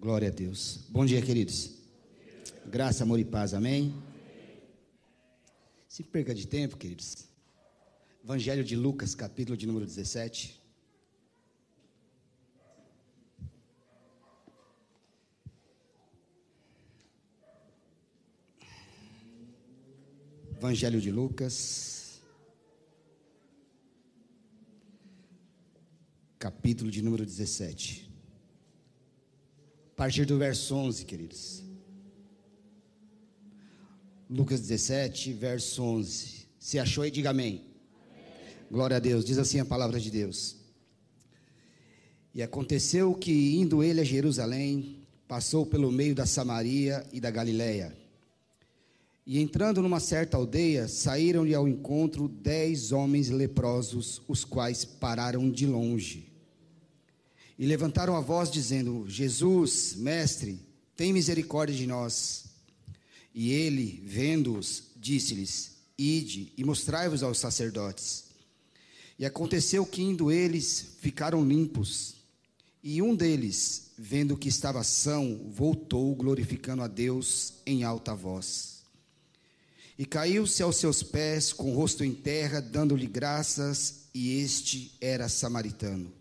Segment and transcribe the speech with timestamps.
[0.00, 0.86] Glória a Deus.
[0.90, 1.74] Bom dia, queridos.
[2.66, 3.52] Graça, amor e paz.
[3.52, 3.92] Amém.
[5.88, 7.24] Se perca de tempo, queridos.
[8.22, 10.56] Evangelho de Lucas, capítulo de número 17.
[20.58, 22.20] Evangelho de Lucas,
[26.38, 28.07] capítulo de número 17.
[29.98, 31.64] Partir do verso 11, queridos.
[34.30, 36.46] Lucas 17, verso 11.
[36.56, 37.64] Se achou aí, diga amém.
[38.08, 38.54] amém.
[38.70, 39.24] Glória a Deus.
[39.24, 40.54] Diz assim a palavra de Deus.
[42.32, 47.92] E aconteceu que, indo ele a Jerusalém, passou pelo meio da Samaria e da Galiléia.
[49.26, 55.66] E entrando numa certa aldeia, saíram-lhe ao encontro dez homens leprosos, os quais pararam de
[55.66, 56.27] longe.
[57.58, 60.60] E levantaram a voz, dizendo: Jesus, mestre,
[60.96, 62.44] tem misericórdia de nós.
[63.34, 68.24] E ele, vendo-os, disse-lhes: Ide e mostrai-vos aos sacerdotes.
[69.18, 72.14] E aconteceu que, indo eles, ficaram limpos.
[72.82, 78.78] E um deles, vendo que estava são, voltou, glorificando a Deus em alta voz.
[79.98, 85.28] E caiu-se aos seus pés, com o rosto em terra, dando-lhe graças, e este era
[85.28, 86.17] samaritano.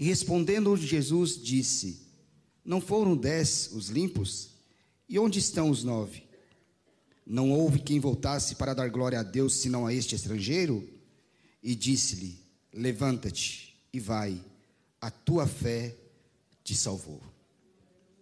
[0.00, 2.06] E respondendo Jesus, disse:
[2.64, 4.48] Não foram dez os limpos?
[5.06, 6.22] E onde estão os nove?
[7.26, 10.88] Não houve quem voltasse para dar glória a Deus senão a este estrangeiro?
[11.62, 14.42] E disse-lhe: Levanta-te e vai,
[14.98, 15.94] a tua fé
[16.64, 17.20] te salvou.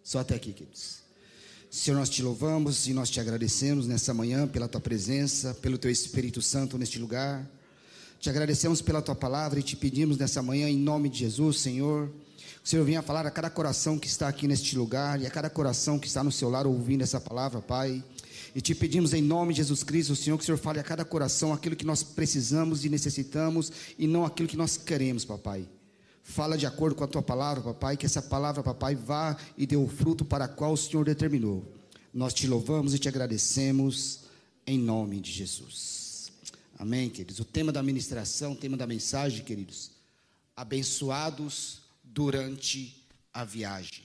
[0.03, 0.99] Só até aqui, queridos.
[1.71, 5.93] Senhor, nós te louvamos e nós te agradecemos nessa manhã pela tua presença, pelo teu
[5.93, 7.49] Espírito Santo neste lugar.
[8.20, 12.11] Te agradecemos pela tua palavra e te pedimos nessa manhã, em nome de Jesus, Senhor
[12.64, 15.48] o Senhor venha falar a cada coração que está aqui neste lugar e a cada
[15.48, 18.05] coração que está no seu lar ouvindo essa palavra, Pai.
[18.55, 21.02] E te pedimos em nome de Jesus Cristo, Senhor, que o Senhor fale a cada
[21.02, 25.66] coração aquilo que nós precisamos e necessitamos e não aquilo que nós queremos, papai.
[26.22, 29.76] Fala de acordo com a tua palavra, papai, que essa palavra, papai, vá e dê
[29.76, 31.64] o fruto para o qual o Senhor determinou.
[32.12, 34.25] Nós te louvamos e te agradecemos
[34.66, 35.97] em nome de Jesus.
[36.78, 37.41] Amém, queridos.
[37.41, 39.91] O tema da ministração, o tema da mensagem, queridos.
[40.55, 44.05] Abençoados durante a viagem.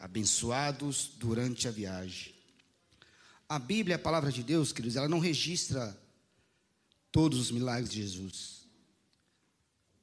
[0.00, 2.34] Abençoados durante a viagem.
[3.48, 5.96] A Bíblia, a palavra de Deus, queridos, ela não registra
[7.12, 8.66] todos os milagres de Jesus.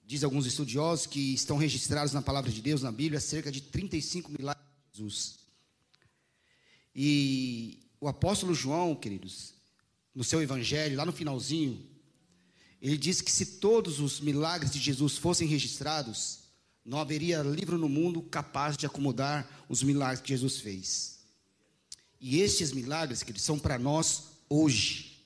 [0.05, 4.31] Diz alguns estudiosos que estão registrados na palavra de Deus, na Bíblia, cerca de 35
[4.31, 5.35] milagres de Jesus.
[6.95, 9.53] E o apóstolo João, queridos,
[10.13, 11.83] no seu evangelho, lá no finalzinho,
[12.81, 16.39] ele diz que se todos os milagres de Jesus fossem registrados,
[16.85, 21.19] não haveria livro no mundo capaz de acomodar os milagres que Jesus fez.
[22.19, 25.25] E estes milagres, que eles são para nós hoje.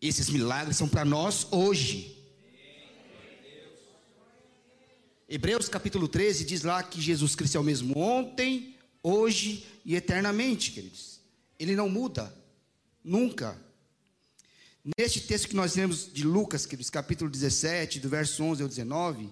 [0.00, 2.16] Esses milagres são para nós hoje.
[5.28, 10.72] Hebreus capítulo 13 diz lá que Jesus Cristo é o mesmo ontem, hoje e eternamente,
[10.72, 11.19] queridos.
[11.60, 12.34] Ele não muda,
[13.04, 13.54] nunca.
[14.98, 19.28] Neste texto que nós lemos de Lucas, capítulo 17, do verso 11 ao 19,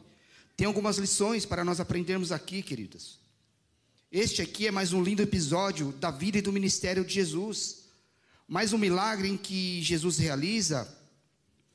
[0.54, 3.18] tem algumas lições para nós aprendermos aqui, queridos.
[4.12, 7.84] Este aqui é mais um lindo episódio da vida e do ministério de Jesus.
[8.46, 10.86] Mais um milagre em que Jesus realiza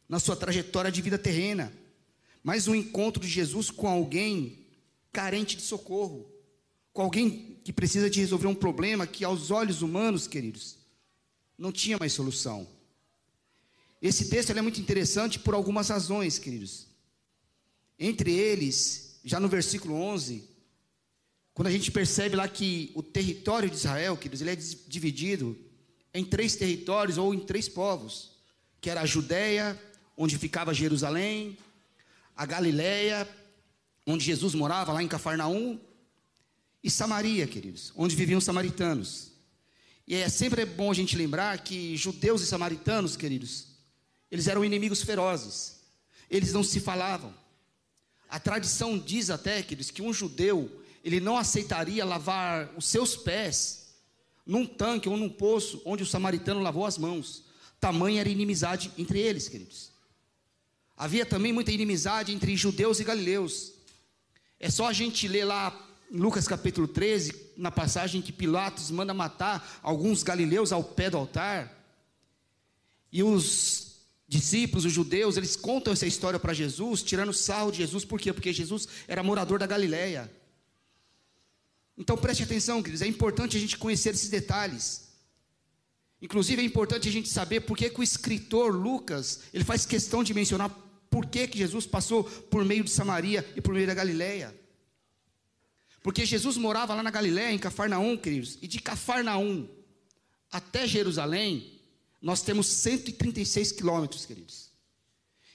[0.07, 1.73] na sua trajetória de vida terrena.
[2.43, 4.67] Mais um encontro de Jesus com alguém
[5.11, 6.31] carente de socorro.
[6.93, 10.77] Com alguém que precisa de resolver um problema que, aos olhos humanos, queridos,
[11.57, 12.67] não tinha mais solução.
[14.01, 16.87] Esse texto é muito interessante por algumas razões, queridos.
[17.97, 20.47] Entre eles, já no versículo 11,
[21.53, 25.57] quando a gente percebe lá que o território de Israel, queridos, ele é dividido
[26.13, 28.31] em três territórios ou em três povos,
[28.81, 29.81] que era a Judéia,
[30.17, 31.57] onde ficava Jerusalém,
[32.35, 33.27] a Galiléia,
[34.05, 35.79] onde Jesus morava, lá em Cafarnaum,
[36.83, 39.31] e Samaria, queridos, onde viviam os samaritanos.
[40.05, 43.67] E é sempre bom a gente lembrar que judeus e samaritanos, queridos,
[44.29, 45.81] eles eram inimigos ferozes.
[46.29, 47.33] Eles não se falavam.
[48.27, 53.93] A tradição diz até, queridos, que um judeu, ele não aceitaria lavar os seus pés
[54.45, 57.45] num tanque ou num poço onde o samaritano lavou as mãos.
[57.79, 59.91] Tamanha era inimizade entre eles, queridos.
[60.97, 63.73] Havia também muita inimizade entre judeus e galileus.
[64.59, 65.71] É só a gente ler lá
[66.11, 71.17] em Lucas capítulo 13, na passagem que Pilatos manda matar alguns galileus ao pé do
[71.17, 71.71] altar.
[73.11, 73.93] E os
[74.27, 78.33] discípulos, os judeus, eles contam essa história para Jesus, tirando sarro de Jesus, por quê?
[78.33, 80.31] Porque Jesus era morador da Galileia.
[81.97, 85.03] Então preste atenção, queridos, é importante a gente conhecer esses detalhes.
[86.21, 90.23] Inclusive é importante a gente saber por que, que o escritor Lucas, ele faz questão
[90.23, 90.69] de mencionar
[91.09, 94.62] por que, que Jesus passou por meio de Samaria e por meio da Galileia.
[96.03, 99.67] Porque Jesus morava lá na Galileia, em Cafarnaum, queridos, e de Cafarnaum
[100.51, 101.79] até Jerusalém,
[102.21, 104.69] nós temos 136 quilômetros, queridos.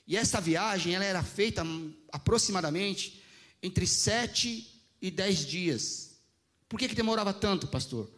[0.06, 1.62] E essa viagem, ela era feita
[2.10, 3.22] aproximadamente
[3.62, 6.18] entre sete e dez dias.
[6.66, 8.10] Por que, que demorava tanto, pastor?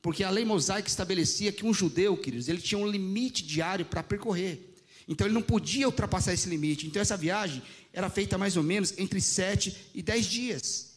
[0.00, 4.02] Porque a lei mosaica estabelecia que um judeu, queridos, ele tinha um limite diário para
[4.02, 4.74] percorrer.
[5.06, 6.86] Então ele não podia ultrapassar esse limite.
[6.86, 7.62] Então essa viagem
[7.92, 10.87] era feita mais ou menos entre sete e dez dias.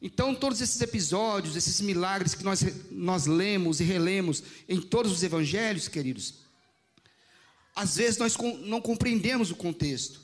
[0.00, 5.22] Então todos esses episódios, esses milagres que nós, nós lemos e relemos em todos os
[5.22, 6.34] evangelhos, queridos,
[7.74, 10.20] às vezes nós não compreendemos o contexto.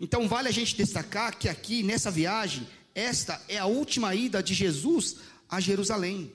[0.00, 4.54] Então vale a gente destacar que aqui nessa viagem, esta é a última ida de
[4.54, 5.16] Jesus
[5.48, 6.32] a Jerusalém.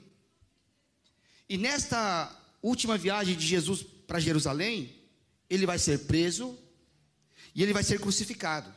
[1.48, 4.94] E nesta última viagem de Jesus para Jerusalém,
[5.50, 6.58] ele vai ser preso
[7.56, 8.74] e ele vai ser crucificado.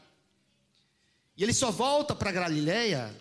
[1.37, 3.15] E ele só volta para Galiléia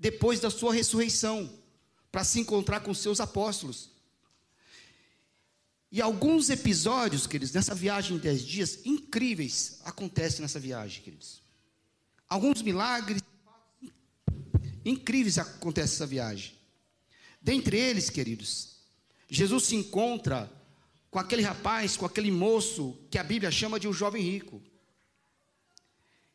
[0.00, 1.48] depois da sua ressurreição,
[2.10, 3.90] para se encontrar com seus apóstolos.
[5.92, 11.42] E alguns episódios, queridos, nessa viagem de dez dias, incríveis, acontecem nessa viagem, queridos.
[12.26, 13.20] Alguns milagres
[14.84, 16.54] incríveis acontecem nessa viagem.
[17.42, 18.76] Dentre eles, queridos,
[19.28, 20.50] Jesus se encontra
[21.10, 24.62] com aquele rapaz, com aquele moço que a Bíblia chama de um jovem rico.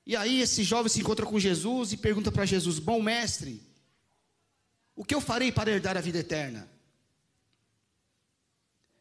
[0.06, 3.62] E aí esse jovem se encontra com Jesus e pergunta para Jesus: Bom mestre,
[4.96, 6.70] o que eu farei para herdar a vida eterna?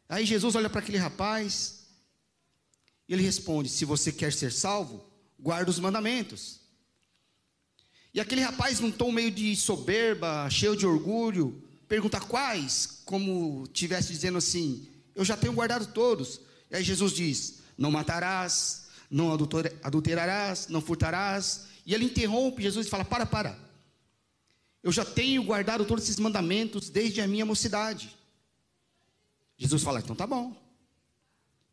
[0.09, 1.85] Aí Jesus olha para aquele rapaz
[3.07, 5.05] e ele responde: Se você quer ser salvo,
[5.39, 6.59] guarda os mandamentos.
[8.13, 14.11] E aquele rapaz, num tom meio de soberba, cheio de orgulho, pergunta quais, como tivesse
[14.11, 16.41] dizendo assim: Eu já tenho guardado todos.
[16.71, 21.67] E aí Jesus diz: Não matarás, não adulterarás, não furtarás.
[21.85, 23.57] E ele interrompe Jesus e fala: Para, para.
[24.83, 28.15] Eu já tenho guardado todos esses mandamentos desde a minha mocidade.
[29.57, 30.55] Jesus fala: Então tá bom.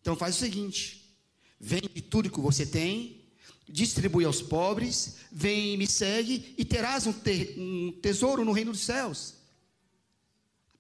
[0.01, 1.17] Então faz o seguinte:
[1.59, 3.23] vende tudo que você tem,
[3.69, 8.73] distribui aos pobres, vem e me segue, e terás um, te um tesouro no reino
[8.73, 9.43] dos céus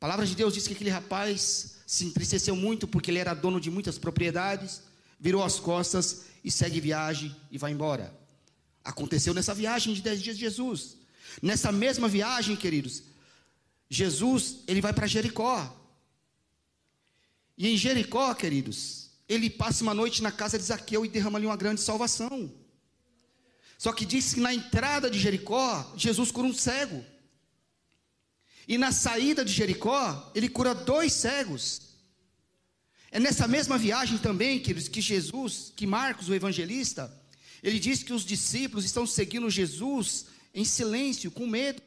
[0.02, 3.70] palavra de Deus diz que aquele rapaz se entristeceu muito porque ele era dono de
[3.70, 4.82] muitas propriedades,
[5.22, 8.12] virou as costas e segue viagem e vai embora.
[8.82, 10.96] Aconteceu nessa viagem de dez dias de Jesus.
[11.40, 13.04] Nessa mesma viagem, queridos,
[13.88, 15.78] Jesus ele vai para Jericó.
[17.56, 21.46] E em Jericó, queridos, ele passa uma noite na casa de Zaqueu e derrama ali
[21.46, 22.52] uma grande salvação.
[23.78, 27.04] Só que diz que na entrada de Jericó, Jesus cura um cego.
[28.66, 31.91] E na saída de Jericó, ele cura dois cegos.
[33.14, 37.12] É nessa mesma viagem também, queridos, que Jesus, que Marcos, o evangelista,
[37.62, 40.24] ele diz que os discípulos estão seguindo Jesus
[40.54, 41.82] em silêncio, com medo.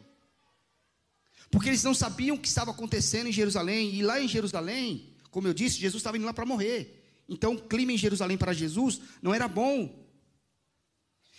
[1.50, 3.96] Porque eles não sabiam o que estava acontecendo em Jerusalém.
[3.96, 7.04] E lá em Jerusalém, como eu disse, Jesus estava indo lá para morrer.
[7.28, 10.08] Então o clima em Jerusalém para Jesus não era bom.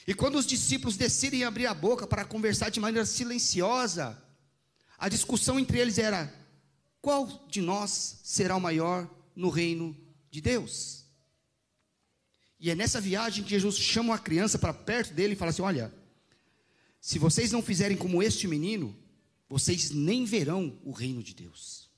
[0.04, 4.20] E quando os discípulos decidem abrir a boca para conversar de maneira silenciosa,
[4.98, 6.34] a discussão entre eles era:
[7.00, 9.96] qual de nós será o maior no reino
[10.30, 11.04] de Deus?
[12.58, 15.62] E é nessa viagem que Jesus chama uma criança para perto dele e fala assim:
[15.62, 15.94] Olha,
[17.00, 18.96] se vocês não fizerem como este menino,
[19.48, 21.88] vocês nem verão o reino de Deus.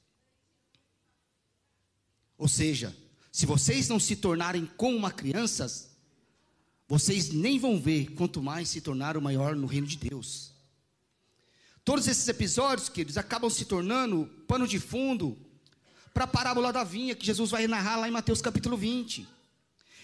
[2.37, 2.95] Ou seja,
[3.33, 5.91] se vocês não se tornarem como uma criança,
[6.87, 10.53] vocês nem vão ver, quanto mais se tornar o maior no reino de Deus.
[11.85, 15.39] Todos esses episódios, queridos, acabam se tornando pano de fundo
[16.19, 19.25] para a parábola da vinha que Jesus vai narrar lá em Mateus capítulo 20.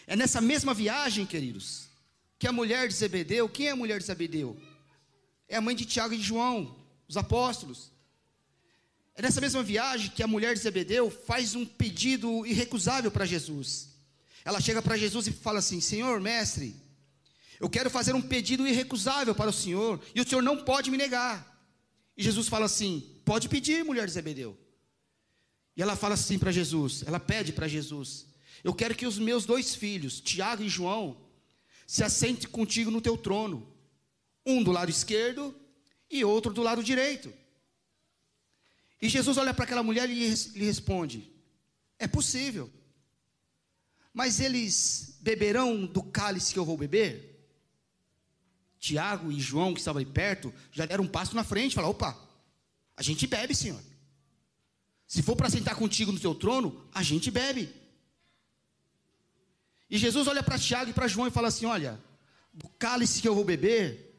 [0.07, 1.89] É nessa mesma viagem, queridos,
[2.39, 4.57] que a mulher de Zebedeu, quem é a mulher de Zebedeu?
[5.49, 6.77] É a mãe de Tiago e de João,
[7.09, 7.91] os apóstolos.
[9.17, 13.89] É nessa mesma viagem que a mulher de Zebedeu faz um pedido irrecusável para Jesus.
[14.45, 16.77] Ela chega para Jesus e fala assim: Senhor, mestre,
[17.59, 20.97] eu quero fazer um pedido irrecusável para o Senhor, e o Senhor não pode me
[20.97, 21.45] negar.
[22.17, 24.57] E Jesus fala assim: Pode pedir, mulher de Zebedeu.
[25.77, 28.27] E ela fala assim para Jesus: Ela pede para Jesus:
[28.63, 31.17] Eu quero que os meus dois filhos, Tiago e João,
[31.87, 33.67] se assentem contigo no teu trono,
[34.47, 35.55] um do lado esquerdo
[36.11, 37.33] e outro do lado direito.
[39.01, 41.31] E Jesus olha para aquela mulher e lhe responde:
[41.99, 42.71] É possível.
[44.13, 47.35] Mas eles beberão do cálice que eu vou beber?
[48.79, 52.17] Tiago e João, que estavam aí perto, já deram um passo na frente, falaram: opa,
[52.97, 53.81] a gente bebe, Senhor.
[55.07, 57.73] Se for para sentar contigo no teu trono, a gente bebe.
[59.89, 62.03] E Jesus olha para Tiago e para João e fala assim: olha,
[62.53, 64.15] do cálice que eu vou beber,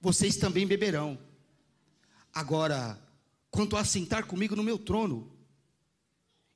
[0.00, 1.18] vocês também beberão.
[2.32, 3.00] Agora,
[3.50, 5.32] quanto a sentar comigo no meu trono,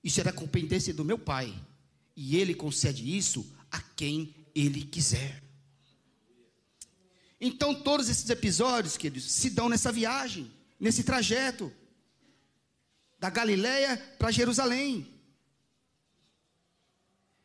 [0.05, 1.55] isso é da competência do meu Pai,
[2.15, 5.43] e Ele concede isso a quem Ele quiser.
[7.41, 10.49] Então, todos esses episódios, queridos, se dão nessa viagem,
[10.79, 11.73] nesse trajeto,
[13.23, 15.07] da Galiléia para Jerusalém.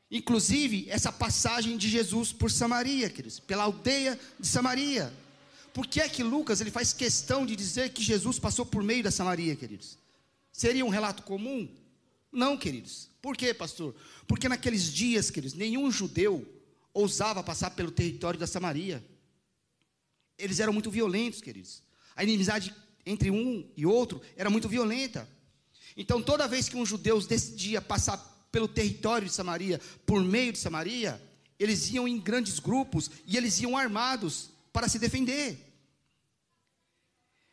[0.10, 5.14] Inclusive, essa passagem de Jesus por Samaria, queridos, pela aldeia de Samaria.
[5.76, 9.04] Por que é que Lucas ele faz questão de dizer que Jesus passou por meio
[9.04, 10.00] da Samaria, queridos?
[10.52, 11.70] Seria um relato comum?
[12.32, 13.08] Não, queridos.
[13.22, 13.94] Por quê, pastor?
[14.28, 16.44] Porque naqueles dias, queridos, nenhum judeu
[16.92, 19.06] ousava passar pelo território da Samaria.
[20.40, 21.84] Eles eram muito violentos, queridos.
[22.16, 22.74] A inimizade
[23.06, 25.37] entre um e outro era muito violenta.
[25.98, 28.18] Então, toda vez que um judeu decidia passar
[28.52, 31.20] pelo território de Samaria, por meio de Samaria,
[31.60, 35.58] eles iam em grandes grupos e eles iam armados para se defender.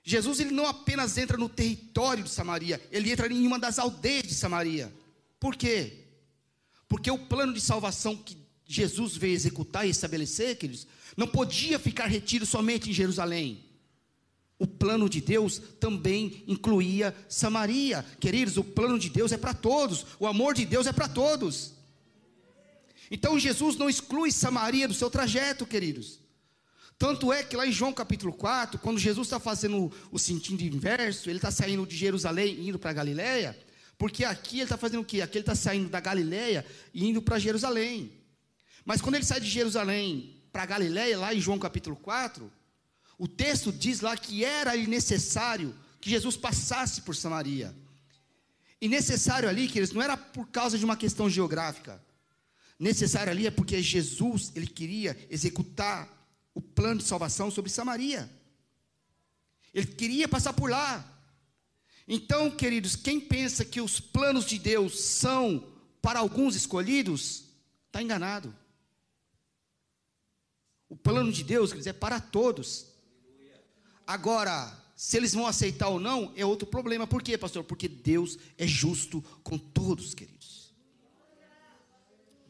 [0.02, 4.24] Jesus ele não apenas entra no território de Samaria, ele entra em uma das aldeias
[4.24, 4.92] de Samaria.
[5.40, 6.04] Por quê?
[6.86, 8.36] Porque o plano de salvação que
[8.66, 10.86] Jesus veio executar e estabelecer, queridos,
[11.16, 13.64] não podia ficar retido somente em Jerusalém.
[14.58, 18.04] O plano de Deus também incluía Samaria.
[18.20, 21.74] Queridos, o plano de Deus é para todos, o amor de Deus é para todos.
[23.10, 26.20] Então Jesus não exclui Samaria do seu trajeto, queridos.
[26.96, 31.28] Tanto é que lá em João capítulo 4, quando Jesus está fazendo o sentido inverso,
[31.28, 33.58] ele está saindo de Jerusalém e indo para Galiléia,
[33.98, 35.20] porque aqui ele está fazendo o quê?
[35.20, 38.12] Aqui ele está saindo da Galiléia e indo para Jerusalém.
[38.84, 42.50] Mas quando ele sai de Jerusalém para Galiléia, lá em João capítulo 4,
[43.18, 47.74] o texto diz lá que era necessário que Jesus passasse por Samaria.
[48.80, 52.02] E necessário ali, queridos, não era por causa de uma questão geográfica.
[52.78, 56.08] Necessário ali é porque Jesus, ele queria executar
[56.54, 58.30] o plano de salvação sobre Samaria.
[59.72, 61.10] Ele queria passar por lá.
[62.06, 67.44] Então, queridos, quem pensa que os planos de Deus são para alguns escolhidos,
[67.86, 68.54] está enganado.
[70.88, 72.93] O plano de Deus, quer dizer, é para todos.
[74.06, 77.06] Agora, se eles vão aceitar ou não, é outro problema.
[77.06, 77.64] Por quê, pastor?
[77.64, 80.72] Porque Deus é justo com todos, queridos.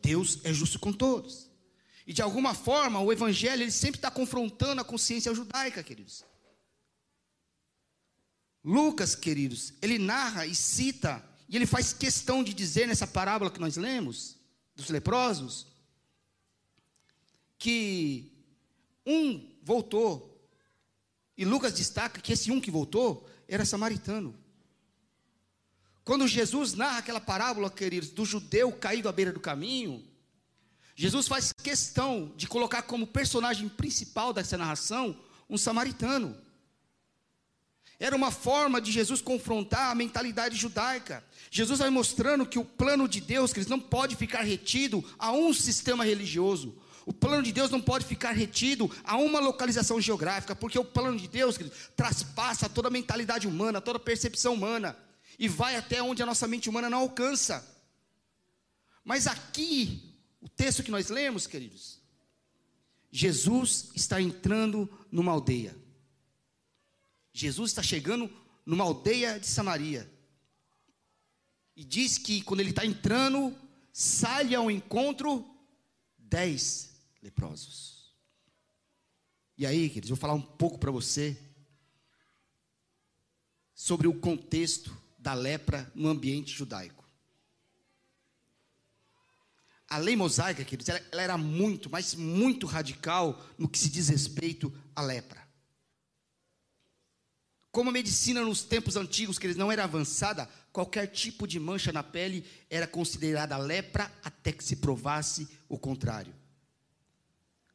[0.02, 1.50] Deus é justo com todos.
[2.06, 6.24] E de alguma forma, o evangelho ele sempre está confrontando a consciência judaica, queridos.
[8.62, 13.60] Lucas, queridos, ele narra e cita, e ele faz questão de dizer nessa parábola que
[13.60, 14.36] nós lemos,
[14.76, 15.66] dos leprosos,
[17.58, 18.32] que
[19.06, 20.33] um voltou
[21.36, 24.34] e Lucas destaca que esse um que voltou era samaritano.
[26.04, 30.04] Quando Jesus narra aquela parábola, queridos, do judeu caído à beira do caminho,
[30.94, 36.36] Jesus faz questão de colocar como personagem principal dessa narração um samaritano.
[37.98, 41.24] Era uma forma de Jesus confrontar a mentalidade judaica.
[41.50, 45.32] Jesus vai mostrando que o plano de Deus, que eles não pode ficar retido a
[45.32, 46.76] um sistema religioso.
[47.06, 51.18] O plano de Deus não pode ficar retido a uma localização geográfica, porque o plano
[51.18, 54.96] de Deus querido, traspassa toda a mentalidade humana, toda a percepção humana,
[55.38, 57.66] e vai até onde a nossa mente humana não alcança.
[59.04, 62.00] Mas aqui, o texto que nós lemos, queridos,
[63.10, 65.76] Jesus está entrando numa aldeia.
[67.32, 68.32] Jesus está chegando
[68.64, 70.10] numa aldeia de Samaria.
[71.76, 73.54] E diz que quando ele está entrando,
[73.92, 75.44] sai ao encontro
[76.16, 76.93] dez
[77.24, 78.12] leprosos.
[79.56, 81.38] E aí, queridos, eu vou falar um pouco para você
[83.74, 87.02] sobre o contexto da lepra no ambiente judaico.
[89.88, 94.08] A lei mosaica, queridos, ela, ela era muito, mas muito radical no que se diz
[94.08, 95.42] respeito à lepra.
[97.70, 101.92] Como a medicina nos tempos antigos, que eles não era avançada, qualquer tipo de mancha
[101.92, 106.43] na pele era considerada lepra até que se provasse o contrário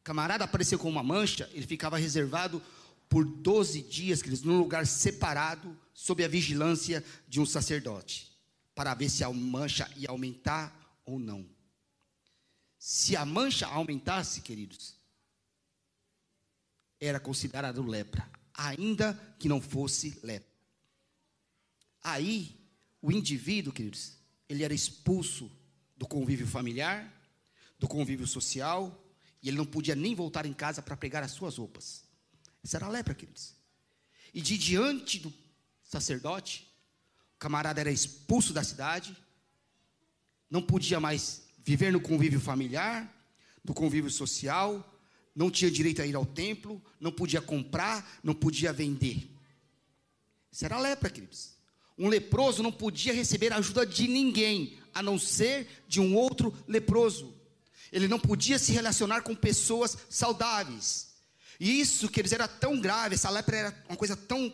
[0.03, 2.62] camarada apareceu com uma mancha, ele ficava reservado
[3.08, 8.32] por 12 dias, queridos, num lugar separado, sob a vigilância de um sacerdote,
[8.75, 11.46] para ver se a mancha ia aumentar ou não.
[12.77, 14.96] Se a mancha aumentasse, queridos,
[17.00, 20.50] era considerado lepra, ainda que não fosse lepra.
[22.01, 22.56] Aí,
[23.01, 24.13] o indivíduo, queridos,
[24.48, 25.51] ele era expulso
[25.98, 27.12] do convívio familiar,
[27.77, 28.98] do convívio social,
[29.41, 32.03] e ele não podia nem voltar em casa para pegar as suas roupas.
[32.63, 33.55] Essa era a lepra, queridos.
[34.34, 35.34] E de diante do
[35.84, 36.67] sacerdote,
[37.36, 39.15] o camarada era expulso da cidade,
[40.50, 43.12] não podia mais viver no convívio familiar,
[43.63, 44.86] no convívio social,
[45.36, 49.29] não tinha direito a ir ao templo, não podia comprar, não podia vender.
[50.51, 51.51] Isso era a lepra, queridos.
[51.98, 57.34] Um leproso não podia receber ajuda de ninguém, a não ser de um outro leproso.
[57.91, 61.10] Ele não podia se relacionar com pessoas saudáveis.
[61.60, 64.53] E isso, que eles era tão grave, essa lepra era uma coisa tão,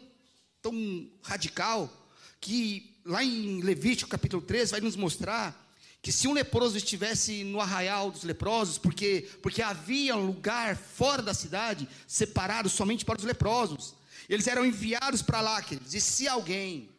[0.62, 1.92] tão radical,
[2.40, 5.64] que lá em Levítico capítulo 13 vai nos mostrar
[6.02, 11.20] que se um leproso estivesse no arraial dos leprosos, porque, porque havia um lugar fora
[11.20, 13.96] da cidade, separado somente para os leprosos,
[14.30, 15.96] eles eram enviados para lá, queridos.
[15.96, 16.90] E se alguém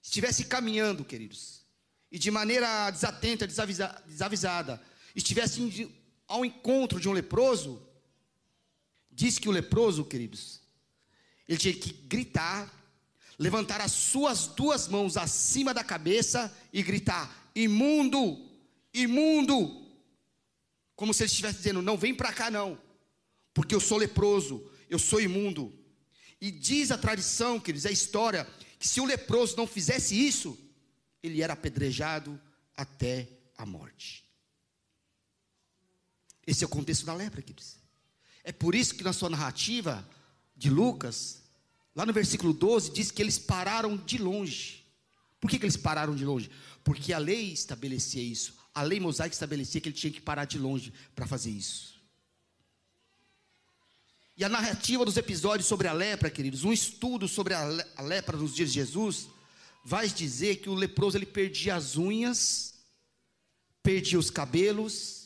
[0.00, 1.62] estivesse caminhando, queridos,
[2.10, 4.80] e de maneira desatenta, desavisa, desavisada,
[5.14, 5.90] estivesse
[6.26, 7.86] ao encontro de um leproso,
[9.10, 10.60] diz que o leproso, queridos,
[11.48, 12.72] ele tinha que gritar,
[13.38, 18.50] levantar as suas duas mãos acima da cabeça e gritar: imundo,
[18.94, 19.80] imundo.
[20.96, 22.78] Como se ele estivesse dizendo: não vem para cá não,
[23.52, 25.78] porque eu sou leproso, eu sou imundo.
[26.40, 30.58] E diz a tradição, queridos, a história, que se o leproso não fizesse isso,
[31.22, 32.40] ele era apedrejado
[32.76, 34.24] até a morte.
[36.46, 37.76] Esse é o contexto da lepra, queridos.
[38.44, 40.06] É por isso que na sua narrativa
[40.56, 41.42] de Lucas,
[41.94, 44.84] lá no versículo 12, diz que eles pararam de longe.
[45.40, 46.50] Por que, que eles pararam de longe?
[46.84, 48.54] Porque a lei estabelecia isso.
[48.74, 52.00] A lei mosaica estabelecia que ele tinha que parar de longe para fazer isso.
[54.36, 57.64] E a narrativa dos episódios sobre a lepra, queridos, um estudo sobre a
[58.00, 59.28] lepra nos dias de Jesus,
[59.84, 62.74] vai dizer que o leproso ele perdia as unhas,
[63.82, 65.21] perdia os cabelos.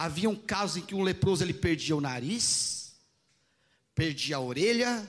[0.00, 2.94] Havia um caso em que um leproso ele perdia o nariz,
[3.94, 5.06] perdia a orelha,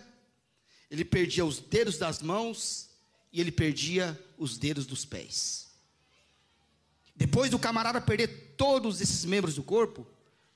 [0.90, 2.90] ele perdia os dedos das mãos
[3.32, 5.70] e ele perdia os dedos dos pés.
[7.16, 10.06] Depois do camarada perder todos esses membros do corpo,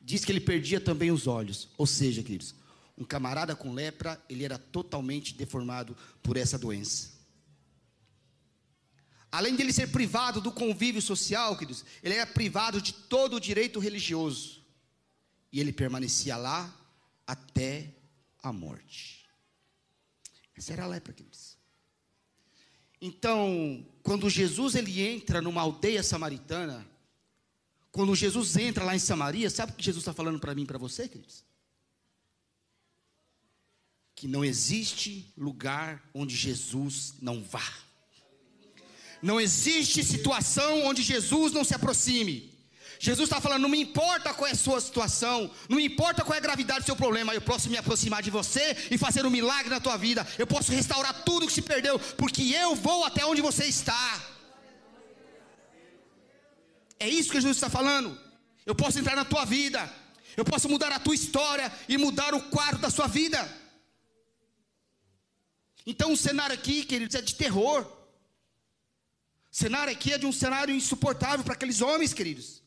[0.01, 1.69] diz que ele perdia também os olhos.
[1.77, 2.53] Ou seja, queridos,
[2.97, 7.14] um camarada com lepra, ele era totalmente deformado por essa doença.
[9.35, 13.39] Além de ele ser privado do convívio social, queridos, ele era privado de todo o
[13.39, 14.63] direito religioso.
[15.51, 16.73] E ele permanecia lá
[17.27, 17.93] até
[18.41, 19.25] a morte.
[20.55, 21.57] Essa era a lepra, queridos.
[23.01, 26.87] Então, quando Jesus ele entra numa aldeia samaritana,
[27.91, 30.65] quando Jesus entra lá em Samaria, sabe o que Jesus está falando para mim e
[30.65, 31.43] para você, queridos?
[34.15, 37.84] Que não existe lugar onde Jesus não vá.
[39.29, 42.35] Não existe situação onde Jesus não se aproxime.
[42.99, 46.35] Jesus está falando: não me importa qual é a sua situação, não me importa qual
[46.35, 49.31] é a gravidade do seu problema, eu posso me aproximar de você e fazer um
[49.31, 53.25] milagre na tua vida, eu posso restaurar tudo que se perdeu, porque eu vou até
[53.25, 54.21] onde você está.
[56.99, 58.15] É isso que Jesus está falando.
[58.63, 59.91] Eu posso entrar na tua vida,
[60.37, 63.41] eu posso mudar a tua história e mudar o quadro da sua vida.
[65.83, 67.94] Então o cenário aqui, queridos, é de terror.
[69.55, 72.61] O cenário aqui é de um cenário insuportável para aqueles homens, queridos.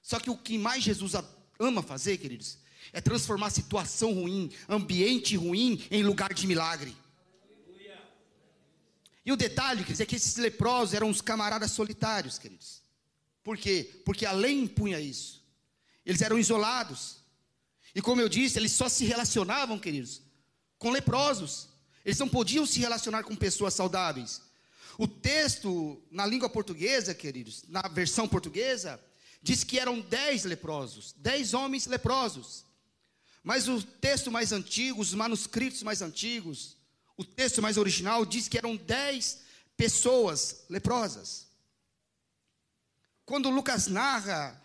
[0.00, 1.12] Só que o que mais Jesus
[1.60, 2.56] ama fazer, queridos,
[2.90, 6.96] é transformar situação ruim, ambiente ruim, em lugar de milagre.
[9.26, 12.80] E o detalhe, quer dizer, é que esses leprosos eram os camaradas solitários, queridos.
[13.44, 14.00] Por quê?
[14.02, 15.44] Porque a lei impunha isso.
[16.02, 17.18] Eles eram isolados.
[17.94, 20.22] E como eu disse, eles só se relacionavam, queridos,
[20.78, 21.68] com leprosos.
[22.02, 24.40] Eles não podiam se relacionar com pessoas saudáveis.
[24.98, 29.00] O texto, na língua portuguesa, queridos, na versão portuguesa,
[29.42, 32.64] diz que eram dez leprosos, dez homens leprosos.
[33.42, 36.76] Mas o texto mais antigo, os manuscritos mais antigos,
[37.16, 39.40] o texto mais original diz que eram dez
[39.76, 41.48] pessoas leprosas.
[43.24, 44.60] Quando Lucas narra,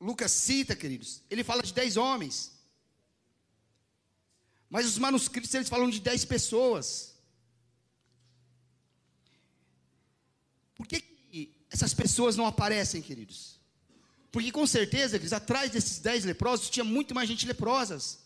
[0.00, 2.52] Lucas cita, queridos, ele fala de dez homens.
[4.68, 7.14] Mas os manuscritos eles falam de dez pessoas.
[10.80, 11.04] Por que
[11.70, 13.60] essas pessoas não aparecem, queridos?
[14.32, 18.20] Porque com certeza, queridos, atrás desses dez leprosos tinha muito mais gente leprosas.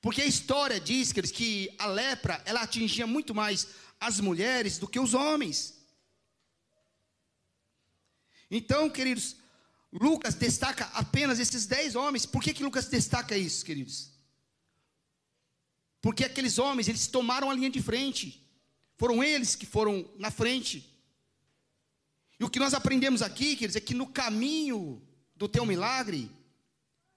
[0.00, 3.68] Porque a história diz, queridos, que a lepra, ela atingia muito mais
[4.00, 5.78] as mulheres do que os homens.
[8.50, 9.36] Então, queridos,
[9.92, 12.26] Lucas destaca apenas esses dez homens.
[12.26, 14.10] Por que, que Lucas destaca isso, queridos?
[16.00, 18.41] Porque aqueles homens, eles tomaram a linha de frente.
[19.02, 20.88] Foram eles que foram na frente.
[22.38, 25.02] E o que nós aprendemos aqui, quer dizer, é que no caminho
[25.34, 26.30] do teu milagre,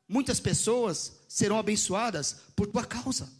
[0.07, 3.31] muitas pessoas serão abençoadas por tua causa.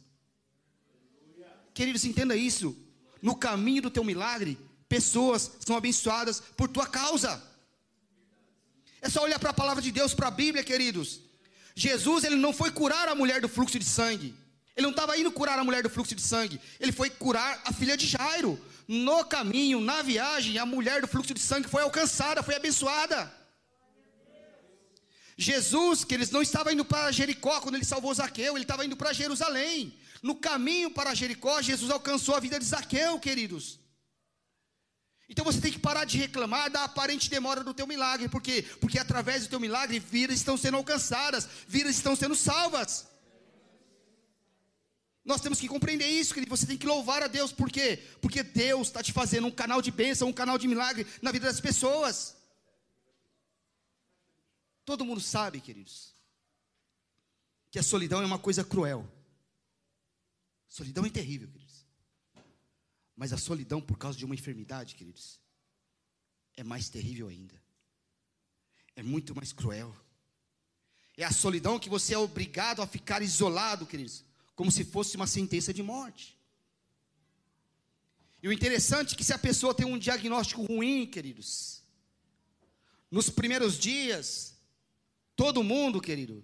[1.74, 2.78] Queridos, entenda isso.
[3.20, 7.42] No caminho do teu milagre, pessoas são abençoadas por tua causa.
[9.02, 11.20] É só olhar para a palavra de Deus, para a Bíblia, queridos.
[11.74, 14.36] Jesus, ele não foi curar a mulher do fluxo de sangue.
[14.76, 16.60] Ele não estava indo curar a mulher do fluxo de sangue.
[16.80, 18.60] Ele foi curar a filha de Jairo.
[18.88, 23.32] No caminho, na viagem, a mulher do fluxo de sangue foi alcançada, foi abençoada.
[25.38, 28.96] Jesus, que eles não estava indo para Jericó quando ele salvou Zaqueu, ele estava indo
[28.96, 29.94] para Jerusalém.
[30.22, 33.80] No caminho para Jericó, Jesus alcançou a vida de Zaqueu, queridos.
[35.28, 38.64] Então você tem que parar de reclamar da aparente demora do teu milagre, por quê?
[38.80, 43.08] Porque através do teu milagre vidas estão sendo alcançadas, vidas estão sendo salvas.
[45.26, 46.56] Nós temos que compreender isso, querido.
[46.56, 47.98] Você tem que louvar a Deus, por quê?
[48.22, 51.48] Porque Deus está te fazendo um canal de bênção, um canal de milagre na vida
[51.48, 52.38] das pessoas.
[54.86, 56.14] Todo mundo sabe, queridos,
[57.72, 59.12] que a solidão é uma coisa cruel.
[60.68, 61.88] Solidão é terrível, queridos.
[63.16, 65.40] Mas a solidão por causa de uma enfermidade, queridos,
[66.56, 67.60] é mais terrível ainda.
[68.96, 69.96] É muito mais cruel.
[71.18, 74.24] É a solidão que você é obrigado a ficar isolado, queridos
[74.56, 76.40] como se fosse uma sentença de morte.
[78.42, 81.84] E o interessante é que se a pessoa tem um diagnóstico ruim, queridos,
[83.10, 84.56] nos primeiros dias,
[85.36, 86.44] todo mundo, querido,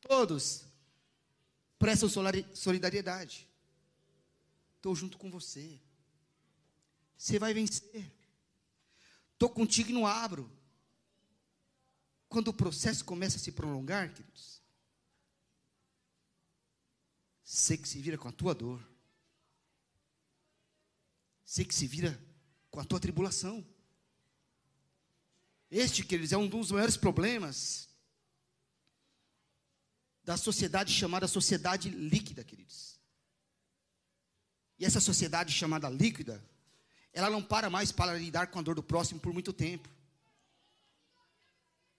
[0.00, 0.64] todos,
[1.78, 2.08] prestam
[2.54, 3.48] solidariedade.
[4.76, 5.78] Estou junto com você.
[7.16, 8.10] Você vai vencer.
[9.32, 10.50] Estou contigo e não abro.
[12.28, 14.61] Quando o processo começa a se prolongar, queridos,
[17.54, 18.82] Sei que se vira com a tua dor.
[21.44, 22.18] Sei que se vira
[22.70, 23.62] com a tua tribulação.
[25.70, 27.90] Este, queridos, é um dos maiores problemas
[30.24, 32.98] da sociedade chamada sociedade líquida, queridos.
[34.78, 36.42] E essa sociedade chamada líquida,
[37.12, 39.90] ela não para mais para lidar com a dor do próximo por muito tempo.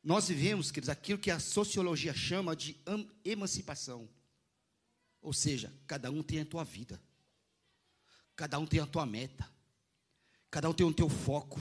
[0.04, 2.76] Nós vivemos, queridos, aquilo que a sociologia chama de
[3.24, 4.10] emancipação.
[5.24, 7.02] Ou seja, cada um tem a tua vida.
[8.36, 9.50] Cada um tem a tua meta.
[10.52, 11.60] Cada um tem o teu foco.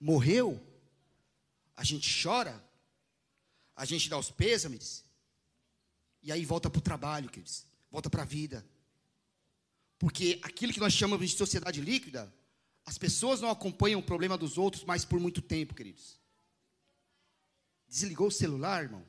[0.00, 0.60] Morreu,
[1.76, 2.62] a gente chora,
[3.74, 5.04] a gente dá os pêsames,
[6.22, 8.66] e aí volta para o trabalho, queridos, volta para a vida.
[9.98, 12.30] Porque aquilo que nós chamamos de sociedade líquida,
[12.84, 16.18] as pessoas não acompanham o problema dos outros mais por muito tempo, queridos.
[17.88, 19.06] Desligou o celular, irmão,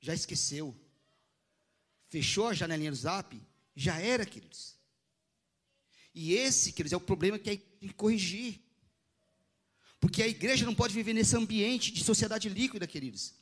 [0.00, 0.74] já esqueceu
[2.08, 3.40] fechou a janelinha do zap,
[3.74, 4.76] já era, queridos.
[6.14, 8.60] E esse, queridos, é o problema que é que corrigir.
[10.00, 13.34] Porque a igreja não pode viver nesse ambiente de sociedade líquida, queridos.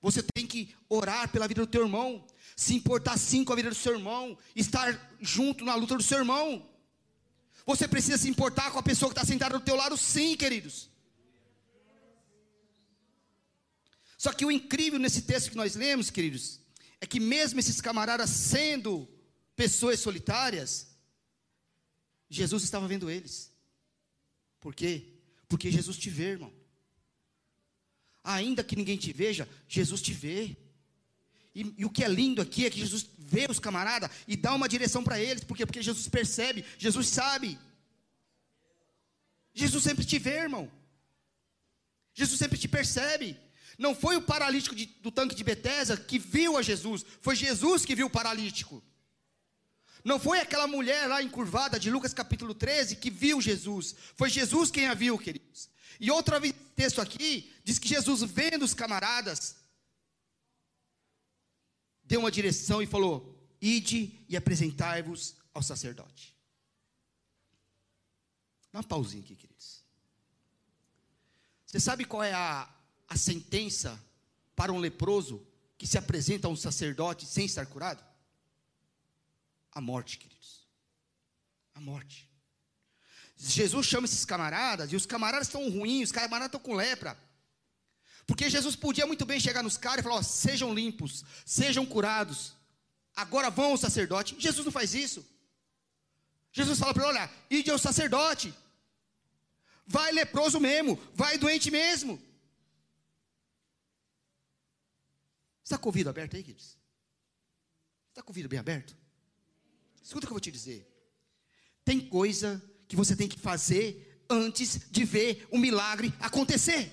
[0.00, 2.24] Você tem que orar pela vida do teu irmão,
[2.54, 6.18] se importar sim com a vida do seu irmão, estar junto na luta do seu
[6.18, 6.68] irmão.
[7.64, 10.88] Você precisa se importar com a pessoa que está sentada do teu lado, sim, queridos.
[14.16, 16.60] Só que o incrível nesse texto que nós lemos, queridos,
[17.00, 19.08] é que mesmo esses camaradas sendo
[19.54, 20.88] pessoas solitárias,
[22.28, 23.52] Jesus estava vendo eles.
[24.60, 25.06] Por quê?
[25.48, 26.52] Porque Jesus te vê, irmão.
[28.24, 30.56] Ainda que ninguém te veja, Jesus te vê.
[31.54, 34.52] E, e, o que é lindo aqui é que Jesus vê os camaradas e dá
[34.54, 35.44] uma direção para eles.
[35.44, 35.64] Por quê?
[35.64, 37.58] Porque Jesus percebe, Jesus sabe.
[39.54, 40.70] Jesus sempre te vê, irmão.
[42.12, 43.38] Jesus sempre te percebe.
[43.78, 47.84] Não foi o paralítico de, do tanque de Betesda que viu a Jesus, foi Jesus
[47.84, 48.82] que viu o paralítico.
[50.04, 54.70] Não foi aquela mulher lá encurvada de Lucas capítulo 13 que viu Jesus, foi Jesus
[54.70, 55.68] quem a viu, queridos.
[55.98, 56.36] E outro
[56.74, 59.56] texto aqui diz que Jesus, vendo os camaradas,
[62.04, 66.36] deu uma direção e falou: Ide e apresentai-vos ao sacerdote.
[68.72, 69.82] Dá uma pausinha aqui, queridos.
[71.64, 72.68] Você sabe qual é a,
[73.08, 74.00] a sentença
[74.54, 75.46] para um leproso
[75.78, 78.02] que se apresenta a um sacerdote sem estar curado?
[79.72, 80.66] A morte, queridos.
[81.74, 82.28] A morte.
[83.36, 87.18] Jesus chama esses camaradas, e os camaradas estão ruins, os camaradas estão com lepra.
[88.26, 92.54] Porque Jesus podia muito bem chegar nos caras e falar: ó, sejam limpos, sejam curados.
[93.14, 94.34] Agora vão ao sacerdote.
[94.38, 95.24] Jesus não faz isso.
[96.52, 98.52] Jesus fala para ele: olha, ide ao sacerdote.
[99.86, 102.20] Vai leproso mesmo, vai doente mesmo.
[105.66, 106.78] Está com o ouvido aberto aí, queridos?
[108.10, 108.96] Está com o ouvido bem aberto?
[110.00, 110.88] Escuta o que eu vou te dizer.
[111.84, 116.92] Tem coisa que você tem que fazer antes de ver o milagre acontecer.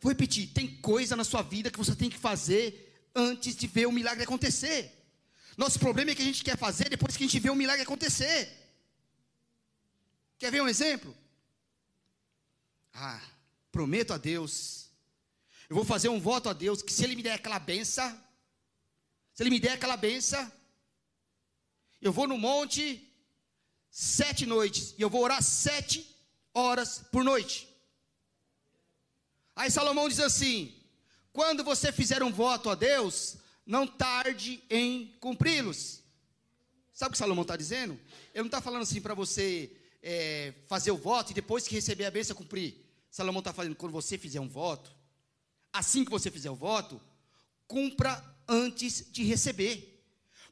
[0.00, 3.84] Vou repetir: tem coisa na sua vida que você tem que fazer antes de ver
[3.84, 4.90] o milagre acontecer.
[5.58, 7.82] Nosso problema é que a gente quer fazer depois que a gente vê o milagre
[7.82, 8.50] acontecer.
[10.38, 11.14] Quer ver um exemplo?
[12.94, 13.22] Ah,
[13.70, 14.83] prometo a Deus,
[15.74, 18.08] eu vou fazer um voto a Deus que se Ele me der aquela benção,
[19.34, 20.52] se Ele me der aquela benção,
[22.00, 23.12] eu vou no monte
[23.90, 26.08] sete noites e eu vou orar sete
[26.54, 27.68] horas por noite.
[29.56, 30.72] Aí Salomão diz assim:
[31.32, 36.04] quando você fizer um voto a Deus, não tarde em cumpri-los.
[36.92, 37.94] Sabe o que Salomão está dizendo?
[38.32, 42.04] Ele não está falando assim para você é, fazer o voto e depois que receber
[42.04, 42.76] a bênção cumprir.
[43.10, 44.94] Salomão está falando, quando você fizer um voto,
[45.74, 47.00] assim que você fizer o voto,
[47.66, 49.90] cumpra antes de receber.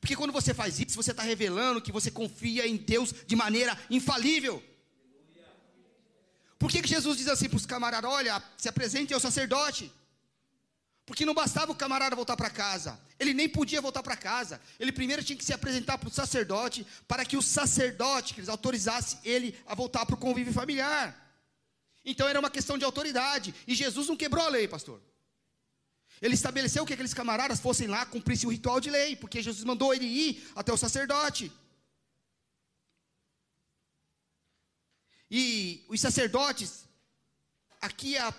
[0.01, 3.79] Porque quando você faz isso, você está revelando que você confia em Deus de maneira
[3.89, 4.61] infalível.
[6.59, 9.93] Por que, que Jesus diz assim para os camaradas: olha, se apresente ao sacerdote?
[11.07, 14.61] Porque não bastava o camarada voltar para casa, ele nem podia voltar para casa.
[14.79, 18.49] Ele primeiro tinha que se apresentar para o sacerdote, para que o sacerdote que eles
[18.49, 21.19] autorizasse ele a voltar para o convívio familiar.
[22.05, 25.01] Então era uma questão de autoridade, e Jesus não quebrou a lei, pastor.
[26.23, 29.93] Ele estabeleceu que aqueles camaradas fossem lá, cumprissem o ritual de lei, porque Jesus mandou
[29.93, 31.51] ele ir até o sacerdote.
[35.29, 36.85] E os sacerdotes,
[37.81, 38.33] aqui é a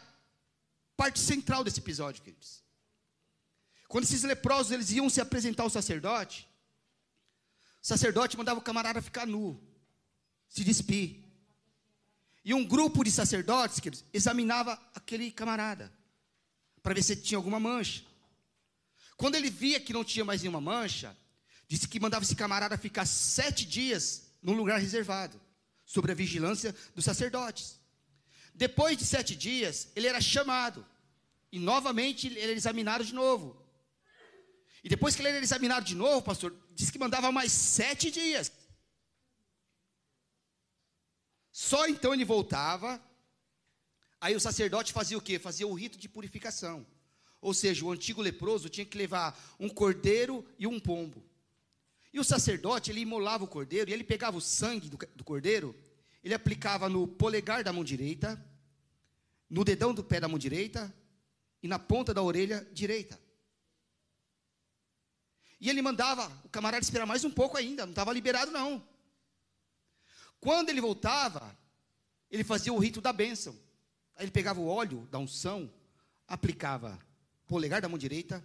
[0.95, 2.63] parte central desse episódio, queridos.
[3.89, 6.47] Quando esses leprosos eles iam se apresentar ao sacerdote,
[7.81, 9.61] o sacerdote mandava o camarada ficar nu,
[10.47, 11.21] se despir.
[12.45, 15.91] E um grupo de sacerdotes, queridos, examinava aquele camarada,
[16.83, 18.03] para ver se tinha alguma mancha.
[19.15, 21.17] Quando ele via que não tinha mais nenhuma mancha,
[21.67, 25.39] disse que mandava esse camarada ficar sete dias num lugar reservado,
[25.85, 27.79] sob a vigilância dos sacerdotes.
[28.53, 30.85] Depois de sete dias, ele era chamado.
[31.51, 33.63] E novamente ele era examinado de novo.
[34.83, 38.51] E depois que ele era examinado de novo, pastor, disse que mandava mais sete dias.
[41.51, 43.01] Só então ele voltava.
[44.23, 45.37] Aí o sacerdote fazia o quê?
[45.37, 46.85] Fazia o rito de purificação.
[47.41, 51.21] Ou seja, o antigo leproso tinha que levar um cordeiro e um pombo.
[52.13, 55.75] E o sacerdote, ele imolava o cordeiro, e ele pegava o sangue do, do cordeiro
[56.23, 58.41] ele aplicava no polegar da mão direita,
[59.49, 60.93] no dedão do pé da mão direita
[61.61, 63.19] e na ponta da orelha direita.
[65.59, 68.81] E ele mandava o camarada esperar mais um pouco ainda, não estava liberado não.
[70.39, 71.57] Quando ele voltava,
[72.31, 73.57] ele fazia o rito da bênção.
[74.15, 75.71] Aí ele pegava o óleo da unção,
[76.27, 76.99] aplicava
[77.47, 78.43] polegar da mão direita,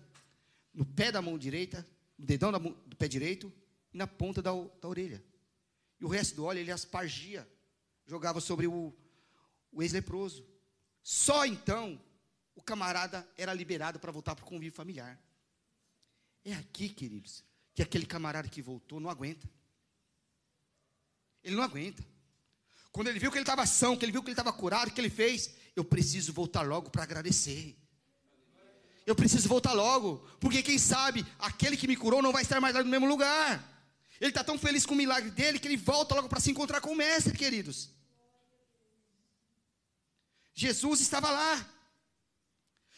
[0.73, 1.87] no pé da mão direita,
[2.19, 3.53] no dedão mão, do pé direito
[3.93, 5.23] e na ponta da, da orelha.
[6.01, 7.49] E o resto do óleo ele aspargia
[8.09, 8.93] jogava sobre o,
[9.71, 10.45] o ex-leproso.
[11.03, 12.01] Só então
[12.55, 15.21] o camarada era liberado para voltar para o convívio familiar.
[16.45, 19.49] É aqui, queridos, que aquele camarada que voltou não aguenta.
[21.45, 22.03] Ele não aguenta.
[22.93, 24.93] Quando ele viu que ele estava são, que ele viu que ele estava curado, o
[24.93, 25.55] que ele fez?
[25.77, 27.77] Eu preciso voltar logo para agradecer.
[29.07, 32.75] Eu preciso voltar logo, porque quem sabe aquele que me curou não vai estar mais
[32.75, 33.65] lá no mesmo lugar.
[34.21, 36.81] Ele está tão feliz com o milagre dele que ele volta logo para se encontrar
[36.81, 37.91] com o mestre, queridos.
[40.53, 41.67] Jesus estava lá.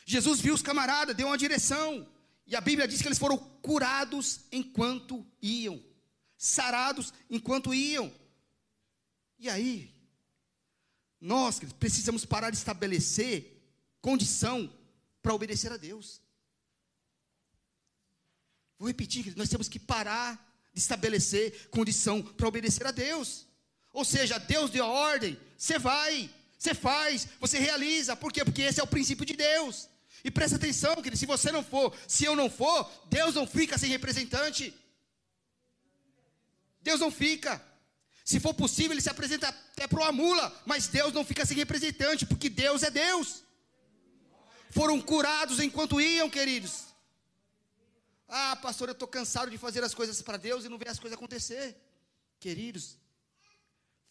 [0.05, 2.09] Jesus viu os camaradas, deu uma direção.
[2.47, 5.81] E a Bíblia diz que eles foram curados enquanto iam,
[6.37, 8.13] sarados enquanto iam.
[9.41, 9.91] E aí,
[11.19, 13.59] nós precisamos parar de estabelecer
[14.03, 14.71] condição
[15.23, 16.21] para obedecer a Deus.
[18.79, 23.47] Vou repetir, nós temos que parar de estabelecer condição para obedecer a Deus.
[23.95, 28.15] Ou seja, Deus deu a ordem, você vai, você faz, você realiza.
[28.15, 28.45] Por quê?
[28.45, 29.89] Porque esse é o princípio de Deus.
[30.23, 33.79] E presta atenção, querido, se você não for, se eu não for, Deus não fica
[33.79, 34.75] sem representante.
[36.83, 37.70] Deus não fica.
[38.25, 41.57] Se for possível, ele se apresenta até para uma mula, mas Deus não fica sem
[41.57, 43.43] representante, porque Deus é Deus.
[44.71, 46.85] Foram curados enquanto iam, queridos.
[48.29, 50.99] Ah, pastor, eu estou cansado de fazer as coisas para Deus e não ver as
[50.99, 51.77] coisas acontecer.
[52.39, 52.97] Queridos,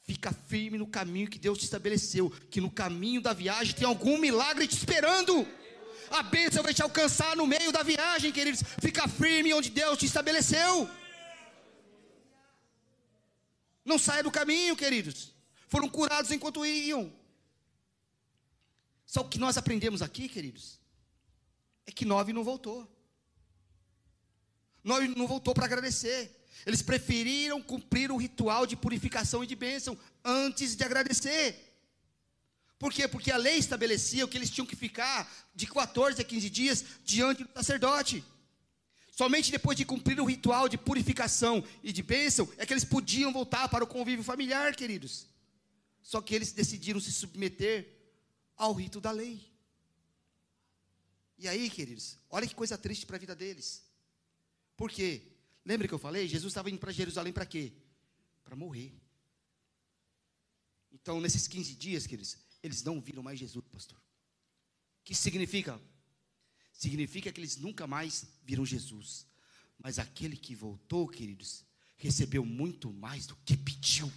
[0.10, 4.18] Fica firme no caminho que Deus te estabeleceu, que no caminho da viagem tem algum
[4.18, 5.48] milagre te esperando.
[6.10, 8.64] A bênção vai te alcançar no meio da viagem, queridos.
[8.82, 10.90] Fica firme onde Deus te estabeleceu.
[13.84, 15.34] Não saia do caminho, queridos.
[15.68, 17.14] Foram curados enquanto iam.
[19.06, 20.80] Só o que nós aprendemos aqui, queridos,
[21.86, 22.88] é que nove não voltou.
[24.84, 26.40] Nove não voltou para agradecer.
[26.66, 31.70] Eles preferiram cumprir o ritual de purificação e de bênção antes de agradecer.
[32.78, 33.08] Por quê?
[33.08, 37.44] Porque a lei estabelecia que eles tinham que ficar de 14 a 15 dias diante
[37.44, 38.24] do sacerdote.
[39.20, 43.34] Somente depois de cumprir o ritual de purificação e de bênção é que eles podiam
[43.34, 45.28] voltar para o convívio familiar, queridos.
[46.02, 47.86] Só que eles decidiram se submeter
[48.56, 49.46] ao rito da lei.
[51.38, 53.84] E aí, queridos, olha que coisa triste para a vida deles.
[54.78, 55.24] Por quê?
[55.66, 56.26] Lembra que eu falei?
[56.26, 57.74] Jesus estava indo para Jerusalém para quê?
[58.46, 58.94] Para morrer.
[60.94, 63.98] Então, nesses 15 dias, queridos, eles não viram mais Jesus, pastor.
[63.98, 65.78] O que significa?
[66.80, 69.28] Significa que eles nunca mais viram Jesus.
[69.78, 71.66] Mas aquele que voltou, queridos,
[71.98, 74.10] recebeu muito mais do que pediu.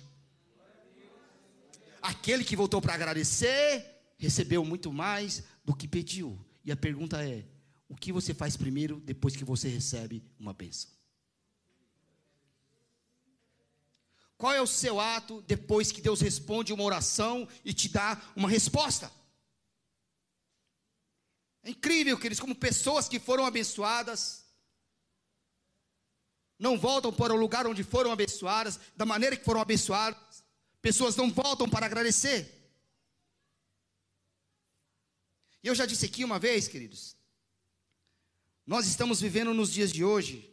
[2.01, 3.85] Aquele que voltou para agradecer,
[4.17, 6.39] recebeu muito mais do que pediu.
[6.65, 7.45] E a pergunta é:
[7.89, 10.89] o que você faz primeiro depois que você recebe uma bênção?
[14.39, 18.49] Qual é o seu ato depois que Deus responde uma oração e te dá uma
[18.49, 19.11] resposta?
[21.63, 24.43] É incrível, queridos, como pessoas que foram abençoadas
[26.59, 30.45] não voltam para o lugar onde foram abençoadas, da maneira que foram abençoadas,
[30.81, 32.63] pessoas não voltam para agradecer.
[35.61, 37.17] E eu já disse aqui uma vez, queridos,
[38.65, 40.53] nós estamos vivendo nos dias de hoje,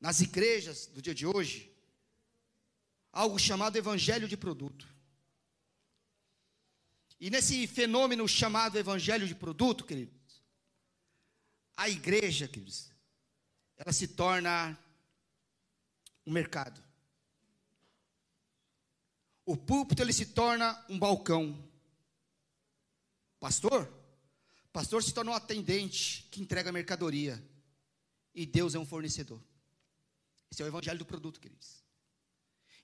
[0.00, 1.70] nas igrejas do dia de hoje,
[3.12, 4.88] algo chamado evangelho de produto.
[7.20, 10.42] E nesse fenômeno chamado evangelho de produto, queridos,
[11.76, 12.90] a igreja, queridos,
[13.76, 14.78] ela se torna
[16.26, 16.82] um mercado.
[19.44, 21.68] O púlpito ele se torna um balcão.
[23.38, 24.00] Pastor,
[24.72, 27.42] Pastor se torna um atendente que entrega mercadoria.
[28.34, 29.42] E Deus é um fornecedor.
[30.50, 31.79] Esse é o evangelho do produto, queridos.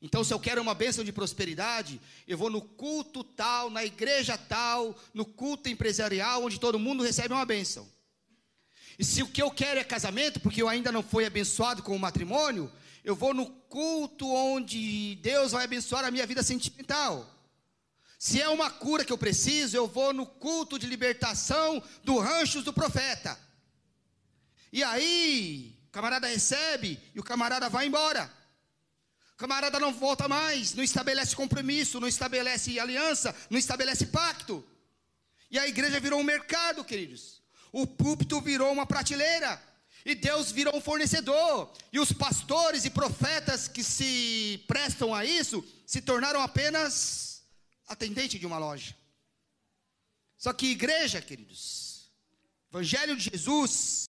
[0.01, 4.37] Então, se eu quero uma bênção de prosperidade, eu vou no culto tal, na igreja
[4.37, 7.89] tal, no culto empresarial, onde todo mundo recebe uma bênção.
[8.99, 11.95] E se o que eu quero é casamento, porque eu ainda não fui abençoado com
[11.97, 12.71] o matrimônio,
[13.05, 17.33] eu vou no culto onde Deus vai abençoar a minha vida sentimental.
[18.19, 22.65] Se é uma cura que eu preciso, eu vou no culto de libertação do ranchos
[22.65, 23.39] do profeta.
[24.73, 28.31] E aí, o camarada recebe e o camarada vai embora.
[29.37, 34.65] Camarada não volta mais, não estabelece compromisso, não estabelece aliança, não estabelece pacto.
[35.51, 37.43] E a igreja virou um mercado, queridos.
[37.71, 39.63] O púlpito virou uma prateleira.
[40.05, 41.73] E Deus virou um fornecedor.
[41.93, 47.43] E os pastores e profetas que se prestam a isso se tornaram apenas
[47.87, 48.97] atendente de uma loja.
[50.39, 51.87] Só que igreja, queridos,
[52.71, 54.07] Evangelho de Jesus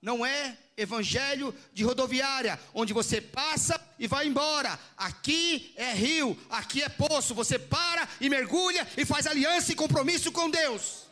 [0.00, 4.78] não é evangelho de rodoviária, onde você passa e vai embora.
[4.96, 7.34] Aqui é rio, aqui é poço.
[7.34, 11.08] Você para e mergulha e faz aliança e compromisso com Deus.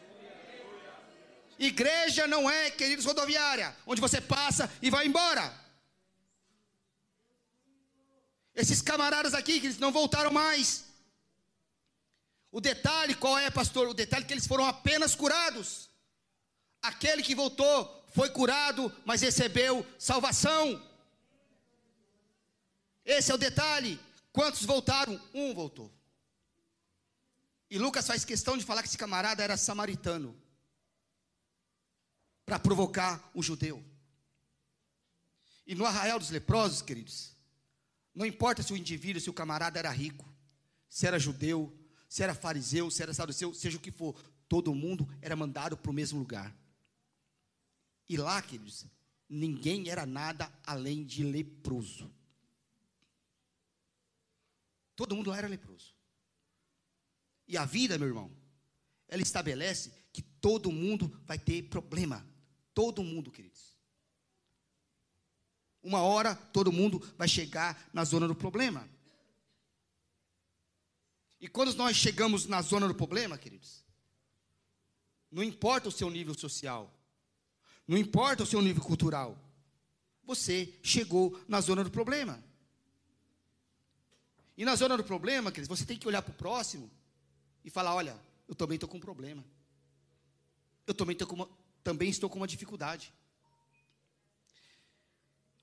[1.58, 5.52] Igreja não é, queridos, rodoviária, onde você passa e vai embora.
[8.54, 10.84] Esses camaradas aqui, que eles não voltaram mais.
[12.52, 13.88] O detalhe qual é, pastor?
[13.88, 15.90] O detalhe é que eles foram apenas curados.
[16.80, 20.82] Aquele que voltou foi curado, mas recebeu salvação.
[23.04, 24.00] Esse é o detalhe.
[24.32, 25.20] Quantos voltaram?
[25.34, 25.92] Um voltou.
[27.70, 30.34] E Lucas faz questão de falar que esse camarada era samaritano
[32.46, 33.84] para provocar o judeu.
[35.66, 37.36] E no arraial dos leprosos, queridos,
[38.14, 40.26] não importa se o indivíduo, se o camarada era rico,
[40.88, 41.70] se era judeu,
[42.08, 45.90] se era fariseu, se era saduceu, seja o que for, todo mundo era mandado para
[45.90, 46.56] o mesmo lugar.
[48.08, 48.86] E lá, queridos,
[49.28, 52.10] ninguém era nada além de leproso.
[54.94, 55.94] Todo mundo lá era leproso.
[57.46, 58.30] E a vida, meu irmão,
[59.08, 62.26] ela estabelece que todo mundo vai ter problema.
[62.72, 63.76] Todo mundo, queridos.
[65.82, 68.88] Uma hora todo mundo vai chegar na zona do problema.
[71.40, 73.84] E quando nós chegamos na zona do problema, queridos,
[75.30, 76.92] não importa o seu nível social,
[77.86, 79.38] não importa o seu nível cultural,
[80.24, 82.42] você chegou na zona do problema.
[84.56, 86.90] E na zona do problema, queridos, você tem que olhar para o próximo
[87.64, 88.18] e falar: olha,
[88.48, 89.44] eu também estou com um problema.
[90.86, 91.48] Eu também, uma,
[91.84, 93.12] também estou com uma dificuldade.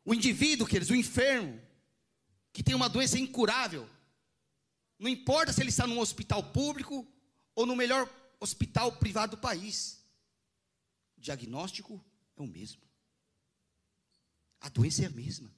[0.05, 1.59] O indivíduo, queridos, o enfermo,
[2.51, 3.89] que tem uma doença incurável,
[4.99, 7.07] não importa se ele está num hospital público
[7.55, 8.09] ou no melhor
[8.39, 10.05] hospital privado do país.
[11.17, 12.03] O diagnóstico
[12.37, 12.81] é o mesmo.
[14.61, 15.51] A doença é a mesma.